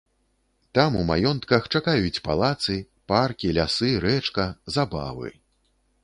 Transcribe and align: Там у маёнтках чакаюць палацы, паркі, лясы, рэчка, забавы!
Там 0.77 0.95
у 1.01 1.03
маёнтках 1.09 1.67
чакаюць 1.79 2.21
палацы, 2.27 2.77
паркі, 3.11 3.51
лясы, 3.59 3.91
рэчка, 4.05 4.47
забавы! 4.77 5.29